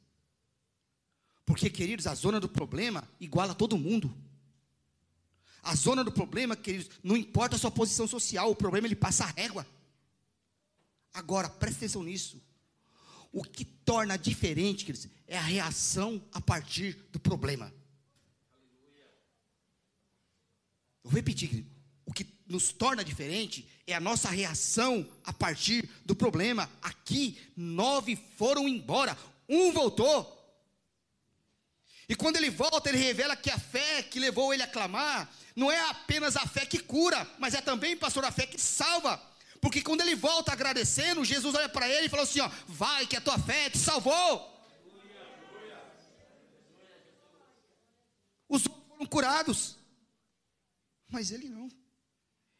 [1.45, 4.15] Porque, queridos, a zona do problema iguala todo mundo.
[5.61, 9.25] A zona do problema, queridos, não importa a sua posição social, o problema ele passa
[9.25, 9.65] a régua.
[11.13, 12.41] Agora, preste atenção nisso.
[13.31, 17.73] O que torna diferente, queridos, é a reação a partir do problema.
[21.03, 21.74] Vou repetir, querido.
[22.45, 26.69] Nos torna diferente é a nossa reação a partir do problema.
[26.81, 29.17] Aqui, nove foram embora,
[29.47, 30.31] um voltou.
[32.07, 35.71] E quando ele volta, ele revela que a fé que levou ele a clamar não
[35.71, 39.21] é apenas a fé que cura, mas é também, pastor, a fé que salva.
[39.61, 43.15] Porque quando ele volta agradecendo, Jesus olha para ele e fala assim: ó, vai que
[43.15, 44.53] a tua fé te salvou.
[48.47, 49.77] Os outros foram curados,
[51.09, 51.67] mas ele não.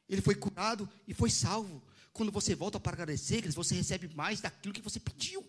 [0.09, 1.81] Ele foi curado e foi salvo.
[2.13, 5.45] Quando você volta para agradecer, você recebe mais daquilo que você pediu.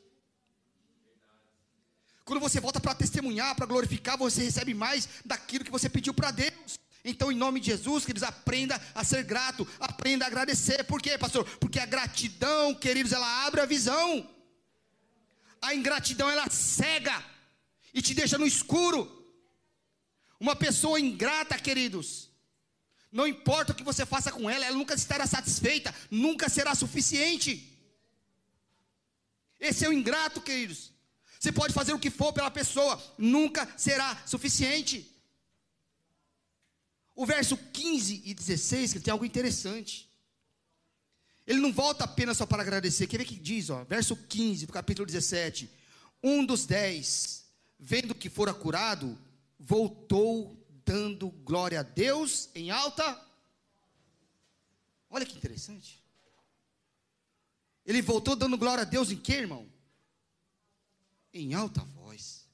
[2.24, 6.32] Quando você volta para testemunhar, para glorificar, você recebe mais daquilo que você pediu para
[6.32, 6.80] Deus.
[7.04, 10.82] Então, em nome de Jesus, queridos, aprenda a ser grato, aprenda a agradecer.
[10.82, 11.44] Por quê, pastor?
[11.60, 14.28] Porque a gratidão, queridos, ela abre a visão.
[15.62, 17.24] A ingratidão, ela cega
[17.94, 19.24] e te deixa no escuro.
[20.40, 22.28] Uma pessoa ingrata, queridos,
[23.16, 27.50] não importa o que você faça com ela, ela nunca estará satisfeita, nunca será suficiente.
[29.58, 30.92] Esse é o ingrato, queridos.
[31.40, 35.10] Você pode fazer o que for pela pessoa, nunca será suficiente.
[37.14, 40.10] O verso 15 e 16, que tem algo interessante.
[41.46, 43.06] Ele não volta apenas só para agradecer.
[43.06, 45.70] Quer ver que diz, ó, verso 15 do capítulo 17.
[46.22, 47.46] Um dos dez,
[47.78, 49.18] vendo que fora curado,
[49.58, 53.20] voltou dando glória a Deus em alta.
[55.10, 56.00] Olha que interessante.
[57.84, 59.68] Ele voltou dando glória a Deus em quê, irmão?
[61.34, 62.46] Em alta voz.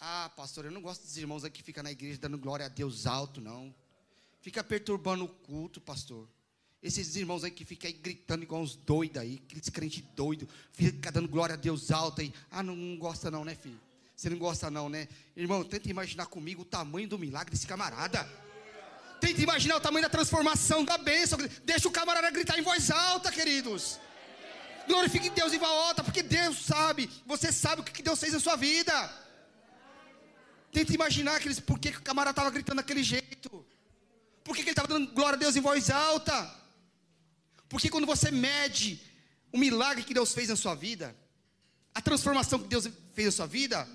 [0.00, 2.68] Ah, pastor, eu não gosto dos irmãos aqui que ficam na igreja dando glória a
[2.68, 3.74] Deus alto, não.
[4.40, 6.28] Fica perturbando o culto, pastor.
[6.82, 11.10] Esses irmãos aí que ficam aí gritando igual uns doidos aí, aqueles crentes doidos, fica
[11.10, 12.32] dando glória a Deus alto aí.
[12.50, 13.80] Ah, não, não gosta não, né, filho?
[14.16, 15.06] Você não gosta não, né?
[15.36, 18.26] Irmão, tenta imaginar comigo o tamanho do milagre desse camarada.
[19.20, 21.38] Tenta imaginar o tamanho da transformação, da bênção.
[21.64, 24.00] Deixa o camarada gritar em voz alta, queridos.
[24.86, 28.40] Glorifique Deus em voz alta, porque Deus sabe, você sabe o que Deus fez na
[28.40, 28.94] sua vida.
[30.72, 33.66] Tenta imaginar aqueles, por que, o camarada estava gritando daquele jeito.
[34.42, 36.54] Por que, que ele estava dando glória a Deus em voz alta?
[37.68, 38.98] Porque quando você mede
[39.52, 41.14] o milagre que Deus fez na sua vida,
[41.94, 43.88] a transformação que Deus fez na sua vida,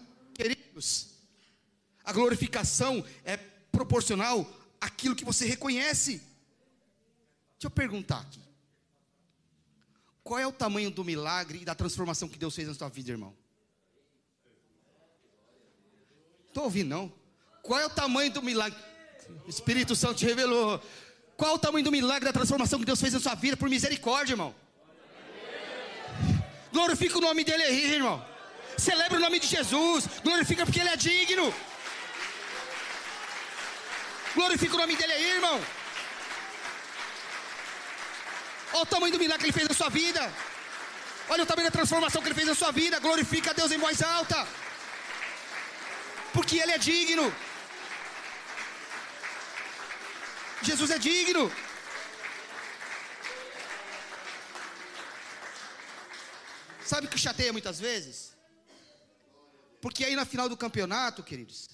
[2.04, 3.38] a glorificação é
[3.72, 4.48] proporcional
[4.80, 6.18] àquilo que você reconhece.
[7.54, 8.42] Deixa eu perguntar aqui.
[10.24, 13.12] Qual é o tamanho do milagre e da transformação que Deus fez na sua vida,
[13.12, 13.36] irmão?
[16.48, 17.14] Estou ouvindo, não?
[17.64, 18.78] Qual é o tamanho do milagre?
[19.46, 20.82] O Espírito Santo te revelou.
[21.38, 23.70] Qual é o tamanho do milagre da transformação que Deus fez na sua vida por
[23.70, 24.54] misericórdia, irmão?
[26.72, 28.31] Glorifica o nome dele aí, irmão.
[28.88, 30.08] Celebra o nome de Jesus.
[30.24, 31.48] Glorifica porque ele é digno.
[34.36, 35.58] Glorifica o nome dele aí, irmão.
[38.74, 40.22] Olha o tamanho do milagre que ele fez na sua vida.
[41.30, 43.00] Olha o tamanho da transformação que ele fez na sua vida.
[43.00, 44.48] Glorifica a Deus em voz alta
[46.34, 47.34] porque Ele é digno.
[50.62, 51.52] Jesus é digno.
[56.86, 58.31] Sabe o que chateia muitas vezes?
[59.82, 61.70] Porque aí na final do campeonato, queridos,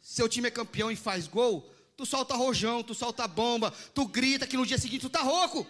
[0.00, 4.46] seu time é campeão e faz gol, tu solta rojão, tu solta bomba, tu grita
[4.46, 5.66] que no dia seguinte tu tá rouco.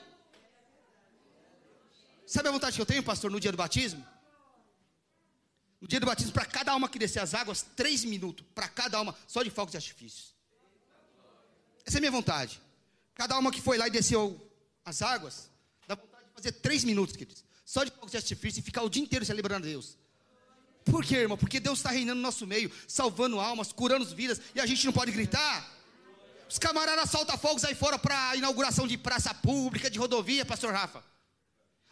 [2.26, 4.07] Sabe a vontade que eu tenho, pastor, no dia do batismo?
[5.81, 8.47] No dia do batismo, para cada alma que descer as águas, três minutos.
[8.55, 10.35] Para cada alma, só de fogos de artifícios.
[11.85, 12.61] Essa é a minha vontade.
[13.14, 14.41] Cada alma que foi lá e desceu
[14.85, 15.51] as águas,
[15.89, 17.43] dá vontade de fazer três minutos, queridos.
[17.64, 19.97] Só de fogos de artifício e ficar o dia inteiro celebrando a Deus.
[20.85, 21.37] Por quê, irmão?
[21.37, 24.93] Porque Deus está reinando no nosso meio, salvando almas, curando vidas, e a gente não
[24.93, 25.68] pode gritar.
[26.49, 31.05] Os camaradas soltam fogos aí fora para inauguração de praça pública, de rodovia, pastor Rafa.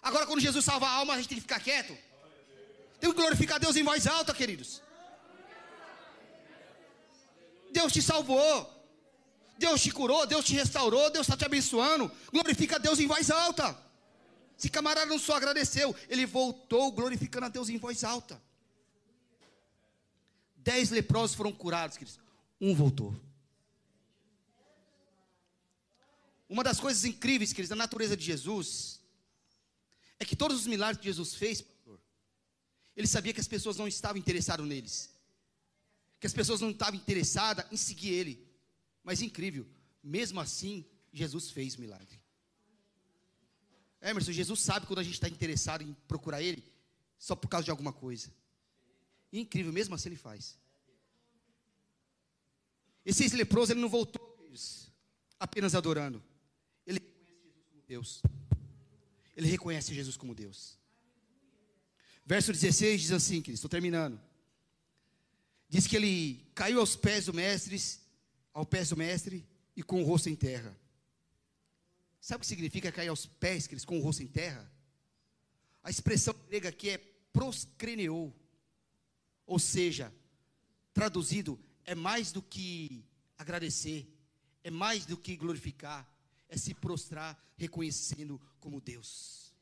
[0.03, 1.97] Agora, quando Jesus salva a alma, a gente tem que ficar quieto.
[2.99, 4.83] Tem que glorificar Deus em voz alta, queridos.
[7.71, 8.75] Deus te salvou.
[9.59, 12.11] Deus te curou, Deus te restaurou, Deus está te abençoando.
[12.33, 13.77] Glorifica Deus em voz alta.
[14.57, 18.41] Esse camarada não só agradeceu, ele voltou glorificando a Deus em voz alta.
[20.69, 22.21] Dez leprosos foram curados, queridos.
[22.61, 23.19] Um voltou.
[26.47, 29.01] Uma das coisas incríveis, queridos, da natureza de Jesus,
[30.19, 31.65] é que todos os milagres que Jesus fez,
[32.95, 34.97] ele sabia que as pessoas não estavam interessadas neles.
[36.21, 38.47] que as pessoas não estavam interessadas em seguir ele.
[39.03, 39.67] Mas incrível,
[40.03, 42.21] mesmo assim, Jesus fez milagre.
[44.03, 46.63] Emerson, Jesus sabe quando a gente está interessado em procurar ele,
[47.19, 48.31] só por causa de alguma coisa.
[49.33, 50.59] E incrível, mesmo assim ele faz.
[53.05, 54.29] Esse ex-leproso, ele não voltou
[55.39, 56.23] apenas adorando.
[56.87, 58.23] Ele reconhece Jesus como Deus.
[59.37, 60.79] Ele reconhece Jesus como Deus.
[62.25, 64.21] Verso 16 diz assim, queridos, estou terminando.
[65.69, 67.81] Diz que ele caiu aos pés do mestre,
[68.53, 70.77] ao pés do mestre e com o rosto em terra.
[72.21, 74.71] Sabe o que significa cair aos pés, queridos, com o rosto em terra?
[75.83, 76.99] A expressão grega aqui é
[77.33, 78.35] proscreneou.
[79.49, 80.15] Ou seja,
[80.93, 83.03] traduzido, é mais do que
[83.39, 84.07] agradecer,
[84.63, 86.07] é mais do que glorificar,
[86.51, 89.55] é se prostrar reconhecendo como Deus.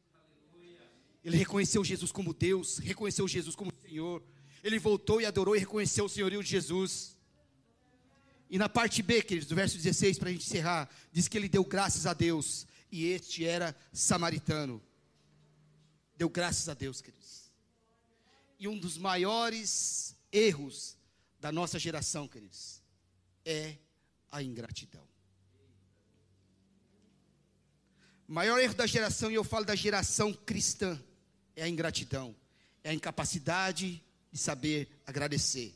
[1.25, 4.25] Ele reconheceu Jesus como Deus, reconheceu Jesus como Senhor.
[4.63, 7.17] Ele voltou e adorou e reconheceu o senhorio de Jesus.
[8.51, 11.49] E na parte B, queridos, do verso 16, para a gente encerrar, diz que ele
[11.49, 14.83] deu graças a Deus, e este era samaritano.
[16.17, 17.46] Deu graças a Deus, queridos.
[18.59, 20.97] E um dos maiores erros
[21.41, 22.83] da nossa geração, queridos,
[23.45, 23.77] é
[24.31, 25.07] a ingratidão.
[28.29, 31.01] O maior erro da geração, e eu falo da geração cristã,
[31.55, 32.35] é a ingratidão,
[32.83, 34.03] é a incapacidade
[34.33, 35.75] de saber agradecer.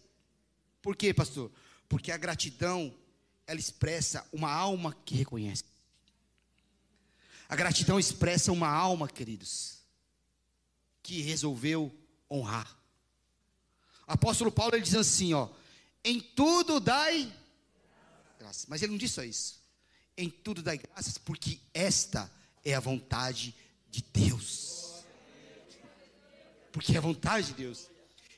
[0.83, 1.51] Por quê, pastor?
[1.89, 2.95] Porque a gratidão,
[3.47, 5.65] ela expressa uma alma que reconhece.
[7.49, 9.79] A gratidão expressa uma alma, queridos,
[11.03, 11.95] que resolveu
[12.31, 12.77] honrar.
[14.07, 15.49] Apóstolo Paulo ele diz assim, ó:
[16.05, 17.33] "Em tudo dai
[18.39, 18.67] graças".
[18.67, 19.61] Mas ele não disse só isso.
[20.17, 22.31] Em tudo dai graças, porque esta
[22.65, 23.55] é a vontade
[23.91, 25.05] de Deus.
[26.73, 27.89] Porque é a vontade de Deus.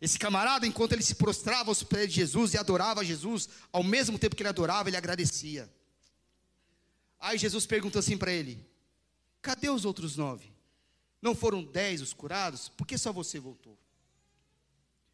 [0.00, 4.18] Esse camarada, enquanto ele se prostrava aos pés de Jesus e adorava Jesus, ao mesmo
[4.18, 5.72] tempo que ele adorava, ele agradecia.
[7.20, 8.66] Aí Jesus perguntou assim para ele:
[9.40, 10.52] Cadê os outros nove?
[11.20, 12.68] Não foram dez os curados?
[12.68, 13.78] Por que só você voltou?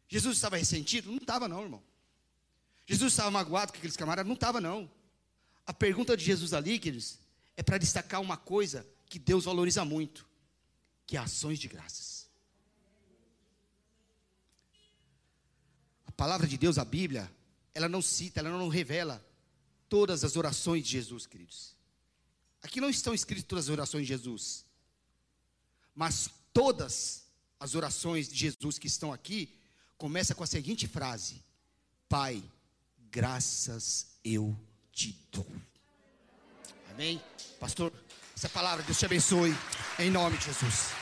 [0.09, 1.09] Jesus estava ressentido?
[1.09, 1.83] Não estava, não, irmão.
[2.85, 4.27] Jesus estava magoado com aqueles camaradas?
[4.27, 4.91] Não estava, não.
[5.65, 7.19] A pergunta de Jesus ali, queridos,
[7.55, 10.27] é para destacar uma coisa que Deus valoriza muito,
[11.07, 12.19] que é ações de graças.
[16.19, 17.31] palavra de Deus, a Bíblia,
[17.73, 19.25] ela não cita, ela não revela
[19.87, 21.77] todas as orações de Jesus, queridos.
[22.61, 24.65] Aqui não estão escritas todas as orações de Jesus,
[25.95, 27.23] mas todas
[27.57, 29.57] as orações de Jesus que estão aqui
[29.99, 31.43] começa com a seguinte frase:
[32.07, 32.41] Pai,
[33.11, 34.57] graças eu
[34.91, 35.45] te dou.
[36.91, 37.21] Amém?
[37.59, 37.93] Pastor,
[38.35, 39.55] essa palavra, Deus te abençoe,
[39.99, 40.98] em nome de Jesus.